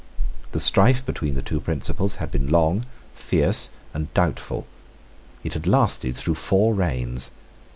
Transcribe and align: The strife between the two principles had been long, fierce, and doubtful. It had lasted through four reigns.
The 0.51 0.59
strife 0.59 1.05
between 1.05 1.35
the 1.35 1.43
two 1.43 1.59
principles 1.61 2.15
had 2.15 2.31
been 2.31 2.49
long, 2.49 2.87
fierce, 3.13 3.69
and 3.93 4.11
doubtful. 4.15 4.65
It 5.43 5.53
had 5.53 5.67
lasted 5.67 6.17
through 6.17 6.33
four 6.41 6.73
reigns. 6.73 7.29